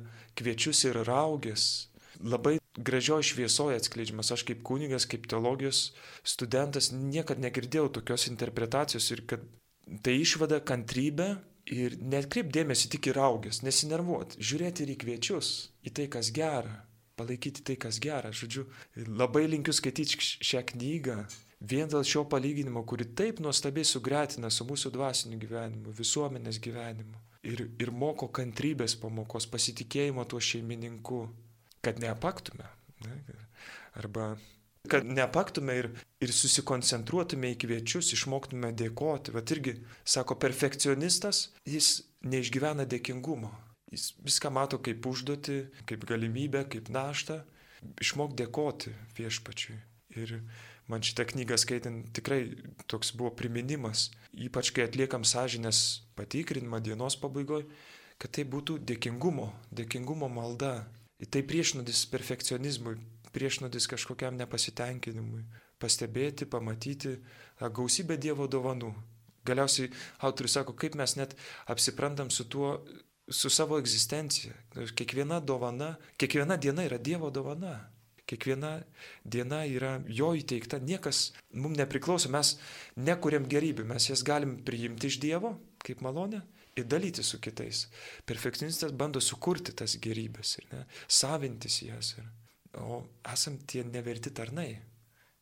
[0.41, 1.91] kviečius ir raugės,
[2.25, 4.33] labai gražioj šviesoje atskleidžiamas.
[4.35, 5.91] Aš kaip kunigas, kaip teologijos
[6.27, 9.45] studentas niekad negirdėjau tokios interpretacijos ir kad
[10.03, 11.35] tai išvada kantrybę
[11.71, 15.53] ir netkreip dėmesį tik į raugės, nesinervuot, žiūrėti ir į kviečius,
[15.85, 16.83] į tai, kas gera,
[17.19, 18.33] palaikyti tai, kas gera.
[18.35, 18.67] Žodžiu,
[19.09, 21.19] labai linkiu skaityti šią knygą.
[21.65, 27.23] Vien dėl šio palyginimo, kuri taip nuostabiai sugretina su mūsų dvasiniu gyvenimu, visuomenės gyvenimu.
[27.45, 31.23] Ir, ir moko kantrybės pamokos, pasitikėjimo tuo šeimininku,
[31.85, 32.69] kad neapaktume.
[33.05, 33.17] Ne?
[34.01, 34.35] Arba
[34.89, 35.89] kad neapaktume ir,
[36.21, 39.33] ir susikoncentruotume į kviečius, išmoktume dėkoti.
[39.35, 43.53] Vat irgi, sako, perfekcionistas, jis neišgyvena dėkingumo.
[43.93, 47.43] Jis viską mato kaip užduoti, kaip galimybę, kaip naštą.
[48.01, 49.77] Išmok dėkoti viešpačiui.
[50.21, 50.39] Ir
[50.89, 52.43] man šitą knygą skaitant tikrai
[52.91, 55.81] toks buvo priminimas, ypač kai atliekam sąžinės
[56.17, 57.67] patikrinimą dienos pabaigoje,
[58.21, 60.77] kad tai būtų dėkingumo, dėkingumo malda,
[61.31, 62.97] Tai priešnodis perfekcionizmui,
[63.35, 65.43] priešnodis kažkokiam nepasitenkinimui.
[65.83, 67.19] Pastebėti, pamatyti
[67.61, 68.93] gausybę Dievo dovanų.
[69.45, 69.91] Galiausiai
[70.25, 71.35] autorius sako, kaip mes net
[71.69, 72.79] apsiprantam su tuo,
[73.29, 74.55] su savo egzistencija.
[74.97, 77.75] Kiekviena dovana, kiekviena diena yra Dievo dovana.
[78.25, 78.79] Kiekviena
[79.29, 82.55] diena yra jo įteikta, niekas mums nepriklauso, mes
[82.97, 86.41] nekuriam gerybių, mes jas galim priimti iš Dievo kaip malonę
[86.77, 87.87] ir dalyti su kitais.
[88.27, 92.15] Perfekcionistas bando sukurti tas gerybės ir ne, savintis jas.
[92.19, 92.31] Ir,
[92.81, 94.73] o esam tie neverti tarnai.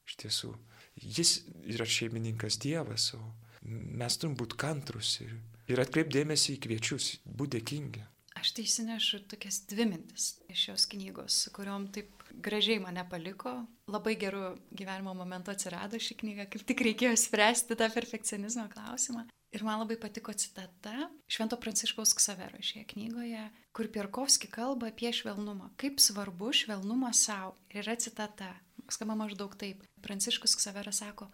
[0.09, 0.53] Iš tiesų,
[0.99, 1.37] jis
[1.75, 3.23] yra šeimininkas Dievas, o
[3.63, 5.37] mes turim būti kantrus ir,
[5.71, 8.03] ir atkreipdėmėsi į kviečius, būti dėkingi.
[8.43, 13.53] Aš tai įsinešu tokias dvi mintis iš šios knygos, kuriuom taip gražiai mane paliko.
[13.93, 19.27] Labai gerų gyvenimo momentų atsirado ši knyga, kaip tik reikėjo spręsti tą perfekcionizmo klausimą.
[19.53, 23.43] Ir man labai patiko citata Švento Pranciškaus Ksavero šioje knygoje,
[23.77, 25.69] kur Pirkovski kalba apie švelnumą.
[25.77, 27.59] Kaip svarbu švelnumas savo.
[27.69, 28.55] Ir yra citata,
[28.89, 29.85] skamba maždaug taip.
[30.01, 31.29] Pranciškus Ksaveras sako,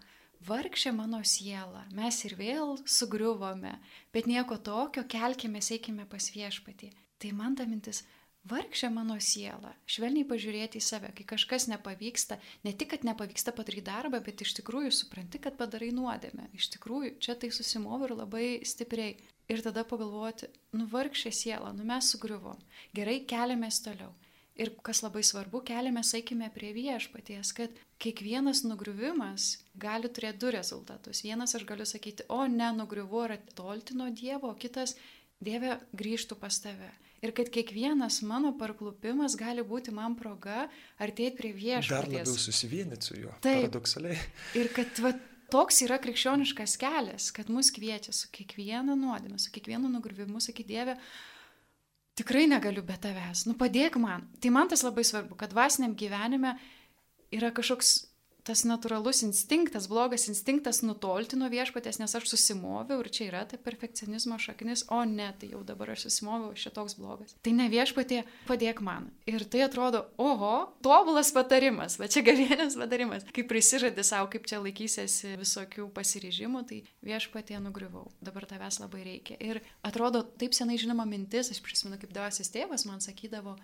[0.47, 3.77] vargšė mano siela, mes ir vėl sugriuvome,
[4.13, 6.91] bet nieko tokio, kelkime, eikime pas viešpatį.
[7.19, 8.03] Tai man ta mintis,
[8.49, 13.85] Vargšė mano siela, švelniai pažiūrėti į save, kai kažkas nepavyksta, ne tik, kad nepavyksta padaryti
[13.89, 16.47] darbą, bet iš tikrųjų supranti, kad padarai nuodėmę.
[16.57, 19.17] Iš tikrųjų, čia tai susimovi ir labai stipriai.
[19.49, 20.45] Ir tada pagalvoti,
[20.77, 22.59] nu vargšė siela, nu mes sugriuvom.
[22.93, 24.11] Gerai, keliamės toliau.
[24.59, 31.23] Ir kas labai svarbu, keliamės, eikime prie viešpaties, kad kiekvienas nugriuvimas gali turėti du rezultatus.
[31.23, 34.97] Vienas aš galiu sakyti, o ne, nugriuvu ar atolti nuo Dievo, o kitas,
[35.39, 36.91] Dieve, grįžtų pas tave.
[37.19, 40.67] Ir kad kiekvienas mano parklupimas gali būti man proga
[41.01, 41.89] artėti prie viešpaties.
[41.91, 43.33] Dar labiau susivienyti su juo.
[43.43, 43.65] Taip.
[43.65, 44.19] Paradoksaliai.
[44.59, 45.11] Ir kad va,
[45.51, 50.95] toks yra krikščioniškas kelias, kad mus kviečia su kiekviena nuodėme, su kiekvienu nugrivimu, sakyti Dieve,
[52.19, 54.27] tikrai negaliu be tavęs, nu padėk man.
[54.39, 56.55] Tai man tas labai svarbu, kad dvasiniam gyvenime
[57.35, 58.08] yra kažkoks
[58.49, 63.59] tas natūralus instinktas, blogas instinktas nutolti nuo viešpatės, nes aš susimoviau ir čia yra ta
[63.61, 67.35] perfekcionizmo šaknis, o ne, tai jau dabar aš susimoviau, šitoks blogas.
[67.45, 69.11] Tai ne viešpatė, padėk man.
[69.29, 73.27] Ir tai atrodo, oho, tobulas patarimas, va čia gavėnės patarimas.
[73.35, 78.07] Kai prisižadi savo, kaip čia laikysiesi visokių pasiryžimų, tai viešpatė nugriuvau.
[78.25, 79.37] Dabar tavęs labai reikia.
[79.37, 83.59] Ir atrodo, taip senai žinoma mintis, aš prisimenu, kaip dvasis tėvas man sakydavo,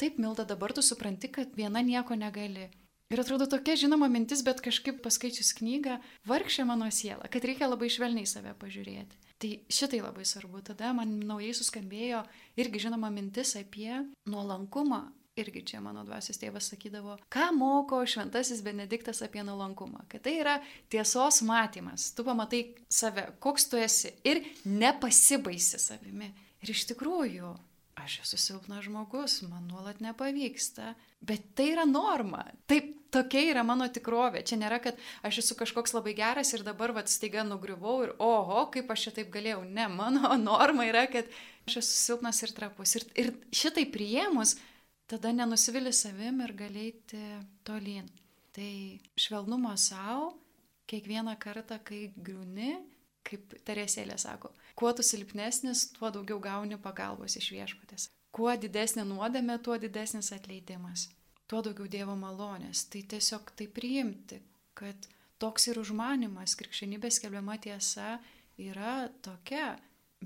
[0.00, 2.70] Taip, Milda, dabar tu supranti, kad viena nieko negali.
[3.10, 5.96] Ir atrodo tokia žinoma mintis, bet kažkaip paskaičius knygą,
[6.30, 9.18] vargšė mano siela, kad reikia labai švelniai save pažiūrėti.
[9.42, 10.60] Tai šitai labai svarbu.
[10.68, 12.20] Tada man naujai suskambėjo
[12.60, 13.96] irgi žinoma mintis apie
[14.30, 15.08] nuolankumą.
[15.40, 20.04] Irgi čia mano dvasios tėvas sakydavo, ką moko šventasis Benediktas apie nuolankumą.
[20.10, 20.58] Kad tai yra
[20.92, 22.10] tiesos matymas.
[22.14, 26.30] Tu pamatai save, koks tu esi ir nepasibaisi savimi.
[26.60, 27.54] Ir iš tikrųjų,
[28.04, 32.44] aš esu silpnas žmogus, man nuolat nepavyksta, bet tai yra norma.
[32.70, 34.42] Taip, tokia yra mano tikrovė.
[34.46, 38.66] Čia nėra, kad aš esu kažkoks labai geras ir dabar vat staiga nugriuvau ir oho,
[38.74, 39.64] kaip aš čia taip galėjau.
[39.68, 41.28] Ne, mano norma yra, kad
[41.68, 42.96] aš esu silpnas ir trapus.
[42.98, 44.56] Ir, ir šitai priėmus,
[45.10, 47.22] tada nenusivili savim ir galėti
[47.66, 48.08] tolyn.
[48.54, 48.70] Tai
[49.18, 50.32] švelnumo savo,
[50.90, 52.74] kiekvieną kartą, kai griūni,
[53.30, 58.08] kaip Teresėlė sako, kuo tu silpnesnis, tuo daugiau gauni pagalbos iš viešpatės.
[58.34, 61.08] Kuo didesnė nuodėmė, tuo didesnis atleidimas,
[61.50, 62.84] tuo daugiau Dievo malonės.
[62.90, 64.38] Tai tiesiog tai priimti,
[64.78, 65.08] kad
[65.42, 68.18] toks ir užmanimas, krikščionybės skelbiama tiesa
[68.60, 69.72] yra tokia,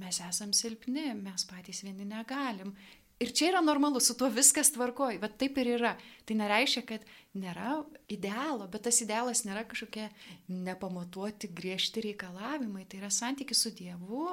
[0.01, 2.75] mes esam silpni, mes patys vieni negalim.
[3.23, 5.93] Ir čia yra normalu, su tuo viskas tvarkoja, bet taip ir yra.
[6.27, 7.05] Tai nereiškia, kad
[7.39, 7.77] nėra
[8.11, 10.09] idealo, bet tas idealas nėra kažkokie
[10.51, 14.33] nepamatuoti griežti reikalavimai, tai yra santykis su Dievu,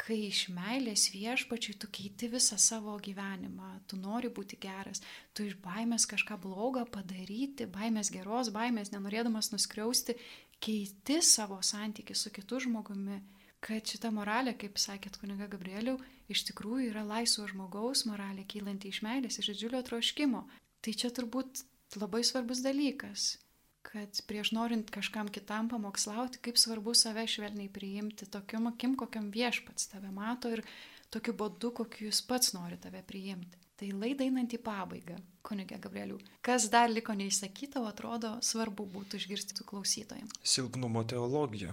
[0.00, 5.02] kai iš meilės viešpačiui tu keiti visą savo gyvenimą, tu nori būti geras,
[5.36, 10.16] tu iš baimės kažką blogą padaryti, baimės geros, baimės nenorėdamas nuskriausti,
[10.60, 13.20] keiti savo santykį su kitu žmogumi,
[13.64, 15.98] kad šita moralė, kaip sakėt kuniga Gabrieliau,
[16.32, 20.46] iš tikrųjų yra laisvo žmogaus moralė, kylanti iš meilės, iš didžiulio troškimo.
[20.80, 21.64] Tai čia turbūt
[22.00, 23.34] labai svarbus dalykas
[23.82, 29.88] kad prieš norint kažkam kitam pamokslauti, kaip svarbu save švelniai priimti tokiam akim, kokiam viešpats
[29.94, 30.62] tave mato ir
[31.10, 33.58] tokiu būdu, kokiu jūs pats nori tave priimti.
[33.80, 39.16] Tai laidai einant į pabaigą, kunigė Gabrielių, kas dar liko neįsakyta, o atrodo svarbu būtų
[39.16, 40.36] išgirsti klausytojams.
[40.44, 41.72] Silpnumo teologija.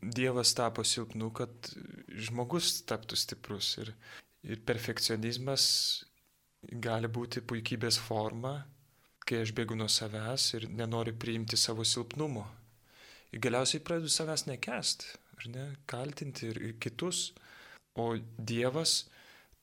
[0.00, 1.72] Dievas tapo silpnu, kad
[2.26, 3.90] žmogus taptų stiprus ir,
[4.46, 5.64] ir perfekcionizmas
[6.62, 8.60] gali būti puikybės forma,
[9.26, 12.46] kai aš bėgu nuo savęs ir nenoriu priimti savo silpnumo.
[13.34, 15.04] Ir galiausiai pradedu savęs nekest,
[15.36, 17.32] ar ne, kaltinti ir, ir kitus.
[17.98, 19.08] O Dievas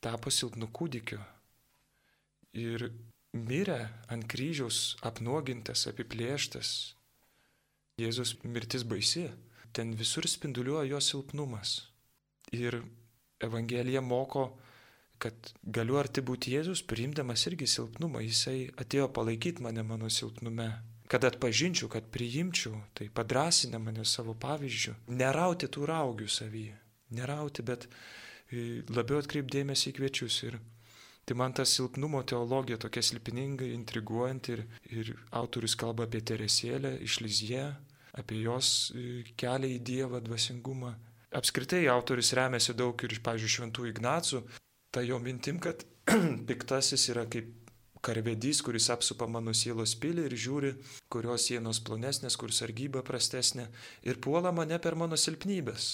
[0.04, 1.18] tapo silpnu kūdikiu.
[2.56, 2.90] Ir
[3.32, 3.80] mirė
[4.12, 6.70] ant kryžiaus apnuogintas, apiplėštas.
[8.00, 9.30] Jėzus mirtis baisi.
[9.76, 11.82] Ten visur spinduliuoja jo silpnumas.
[12.56, 12.80] Ir
[13.44, 14.48] Evangelija moko
[15.18, 18.22] kad galiu arti būti Jėzus, priimdamas irgi silpnumą.
[18.24, 20.68] Jisai atėjo palaikyti mane mano silpnume.
[21.10, 24.96] Kad atpažinčiau, kad priimčiau, tai padrasina mane savo pavyzdžių.
[25.14, 26.78] Nerauti tų raugių savyje.
[27.16, 30.40] Nerauti, bet e, labiau atkreipdėmėsi į kviečius.
[30.48, 30.58] Ir
[31.26, 34.58] tai man ta silpnumo teologija tokia silpininga, intriguojanti.
[34.58, 37.68] Ir, ir autorius kalba apie Teresėlę iš Lizie,
[38.18, 40.94] apie jos e, kelią į Dievą, dvasingumą.
[41.36, 44.42] Apskritai autorius remiasi daug ir, pavyzdžiui, šventų Ignacų,
[44.94, 45.84] ta jo mintim, kad
[46.48, 47.52] piktasis yra kaip
[48.06, 50.72] karvedys, kuris apsupa mano sielos pilį ir žiūri,
[51.12, 53.66] kurios sienos plonesnės, kur sargyba prastesnė
[54.06, 55.90] ir puola mane per mano silpnybės.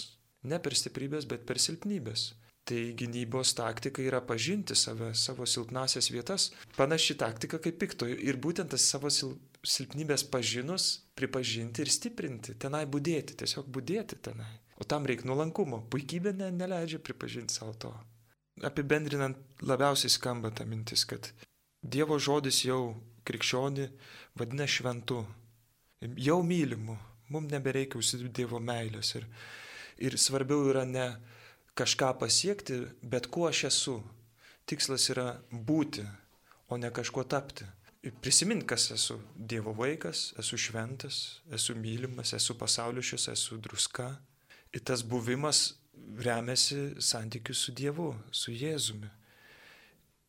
[0.51, 2.33] Ne per stiprybės, bet per silpnybės.
[2.67, 6.51] Tai gynybos taktika yra pažinti save, savo silpnasias vietas.
[6.77, 8.15] Panaši taktika kaip piktojo.
[8.15, 9.35] Ir būtent tas savo sil
[9.67, 14.51] silpnybės pažinus, pripažinti ir stiprinti, tenai būdėti, tiesiog būdėti tenai.
[14.81, 15.85] O tam reikia nuolankumo.
[15.93, 17.93] Puikybė ne, neleidžia pripažinti savo to
[18.61, 21.33] apibendrinant labiausiai skamba ta mintis, kad
[21.83, 22.95] Dievo žodis jau
[23.27, 23.89] krikščionį
[24.39, 25.25] vadina šventu,
[26.15, 26.95] jau mylimu,
[27.35, 29.15] mums nebereikia užsidirbti Dievo meilės.
[29.19, 29.27] Ir,
[29.99, 31.09] ir svarbiau yra ne
[31.79, 33.97] kažką pasiekti, bet kuo aš esu.
[34.69, 36.05] Tikslas yra būti,
[36.71, 37.67] o ne kažkuo tapti.
[38.03, 39.21] Ir prisimint, kas esu.
[39.37, 44.09] Dievo vaikas, esu šventas, esu mylimas, esu pasauliušis, esu druska.
[44.75, 45.77] Ir tas buvimas
[46.19, 49.11] remiasi santykiu su Dievu, su Jėzumi.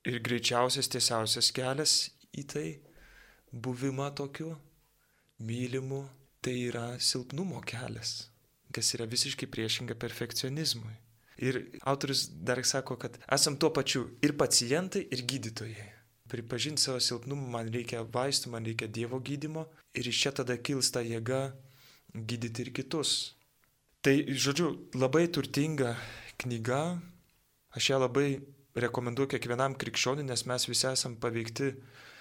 [0.06, 1.96] Ir greičiausias tiesiausias kelias
[2.36, 2.68] į tai
[3.54, 4.52] buvimą tokiu
[5.40, 6.04] mylimu,
[6.44, 8.28] tai yra silpnumo kelias,
[8.76, 10.94] kas yra visiškai priešinga perfekcionizmui.
[11.42, 11.60] Ir
[11.90, 15.93] autorius dar sako, kad esam tuo pačiu ir pacientai, ir gydytojai.
[16.34, 21.04] Pripažinti savo silpnumą, man reikia vaistų, man reikia Dievo gydimo ir iš čia tada kilsta
[21.06, 21.52] jėga
[22.14, 23.12] gydyti ir kitus.
[24.04, 25.94] Tai, žodžiu, labai turtinga
[26.42, 26.82] knyga.
[27.78, 28.28] Aš ją labai
[28.78, 31.70] rekomenduoju kiekvienam krikščioniui, nes mes visi esame paveikti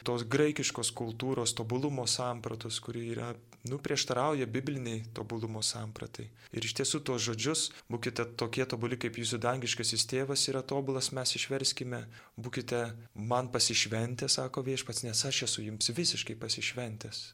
[0.06, 3.32] tos graikiškos kultūros tobulumo sampratos, kuri yra,
[3.68, 6.28] nu, prieštarauja bibliniai tobulumo sampratai.
[6.52, 11.36] Ir iš tiesų tos žodžius, būkite tokie tobuli, kaip jūsų dangiškasis tėvas yra tobulas, mes
[11.38, 12.04] išverskime,
[12.36, 12.82] būkite
[13.14, 17.30] man pasišventę, sako viešpats, nes aš esu jums visiškai pasišventęs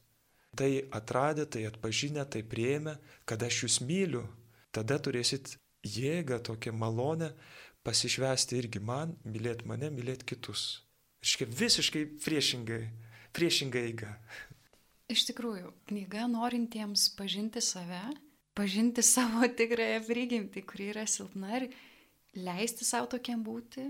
[0.59, 2.97] tai atradę, tai atpažinę, tai prieėmę,
[3.29, 4.25] kad aš jūs myliu,
[4.75, 5.55] tada turėsit
[5.87, 7.33] jėgą, tokią malonę
[7.87, 10.83] pasišvesti irgi man, mylėti mane, mylėti kitus.
[11.23, 12.83] Iškia visiškai priešingai,
[13.37, 14.17] priešingai eiga.
[15.09, 18.03] Iš tikrųjų, knyga norintiems pažinti save,
[18.59, 21.71] pažinti savo tikrąją prigimtį, kuri yra silpna ir
[22.37, 23.89] leisti savo tokiam būti.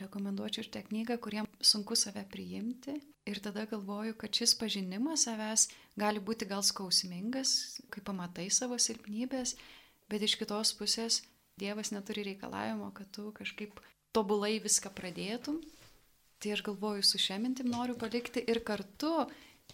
[0.00, 2.94] Rekomenduočiau šitą knygą, kuriems sunku save priimti,
[3.30, 5.66] Ir tada galvoju, kad šis pažinimas savęs
[6.00, 9.54] gali būti gal skausmingas, kai pamatai savo silpnybės,
[10.08, 11.20] bet iš kitos pusės
[11.60, 13.82] Dievas neturi reikalavimo, kad tu kažkaip
[14.16, 15.58] tobulai viską pradėtum.
[16.40, 19.26] Tai aš galvoju, su šia mintim noriu palikti ir kartu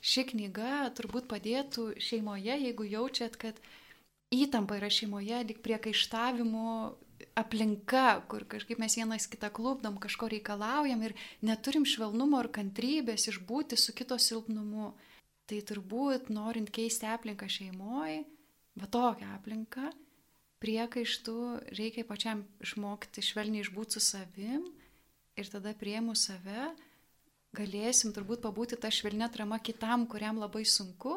[0.06, 3.58] ši knyga turbūt padėtų šeimoje, jeigu jaučiat, kad
[4.34, 6.70] įtampa yra šeimoje, lik priekaištavimų
[7.36, 13.78] aplinka, kur kažkaip mes vienas kitą klubdom, kažko reikalaujam ir neturim švelnumo ar kantrybės išbūti
[13.80, 14.94] su kito silpnumu.
[15.46, 18.24] Tai turbūt norint keisti aplinką šeimoje,
[18.80, 19.92] va tokią aplinką,
[20.62, 21.36] priekaištų,
[21.78, 24.64] reikia pačiam išmokti švelniai išbūti su savim
[25.38, 26.72] ir tada prieimu save,
[27.54, 31.14] galėsim turbūt pabūti tą švelnę tramą kitam, kuriam labai sunku,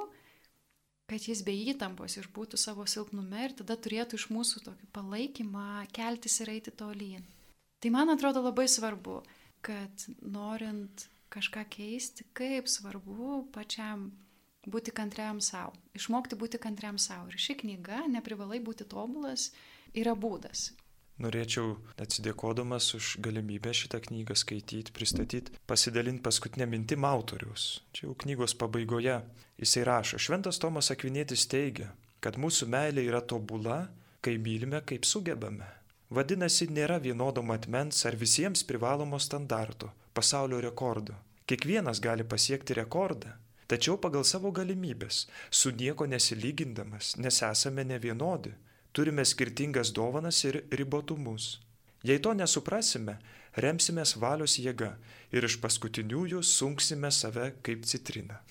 [1.09, 6.39] kad jis be įtampos išbūtų savo silpnume ir tada turėtų iš mūsų tokį palaikymą keltis
[6.43, 7.25] ir eiti tolyn.
[7.79, 9.21] Tai man atrodo labai svarbu,
[9.65, 14.09] kad norint kažką keisti, kaip svarbu pačiam
[14.69, 17.29] būti kantriam savo, išmokti būti kantriam savo.
[17.29, 19.49] Ir ši knyga, neprivalai būti tobulas,
[19.97, 20.69] yra būdas.
[21.19, 27.81] Norėčiau atsidėkodamas už galimybę šitą knygą skaityti, pristatyti, pasidalinti paskutinę mintim autorius.
[27.91, 29.17] Čia jau knygos pabaigoje
[29.59, 31.89] jisai rašo, Šventas Tomas Akvinėtis teigia,
[32.23, 33.81] kad mūsų meilė yra tobula,
[34.23, 35.67] kai mylime, kaip sugebame.
[36.09, 41.19] Vadinasi, nėra vienodo matmens ar visiems privalomo standarto, pasaulio rekordo.
[41.49, 43.35] Kiekvienas gali pasiekti rekordą,
[43.69, 48.55] tačiau pagal savo galimybės, su nieko nesilygindamas, nes esame ne vienodi,
[48.99, 51.61] turime skirtingas dovanas ir ribotumus.
[52.03, 53.13] Jei to nesuprasime,
[53.55, 54.89] remsimės valios jėga
[55.31, 58.41] ir iš paskutiniųjų sunksime save kaip citriną.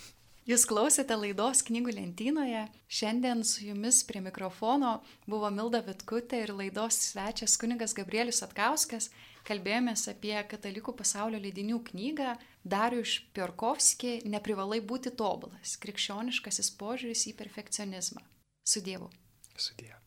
[0.49, 2.63] Jūs klausėte laidos knygų lentynoje.
[2.89, 4.95] Šiandien su jumis prie mikrofono
[5.29, 9.11] buvo Milda Vitkutė ir laidos svečias kunigas Gabrielius Atkauskas.
[9.45, 18.25] Kalbėjomės apie katalikų pasaulio leidinių knygą Darius Piorkovski Neprivalai būti tobulas- krikščioniškasis požiūris į perfekcionizmą.
[18.65, 19.13] Su Dievu.
[19.53, 19.98] Su Dievu.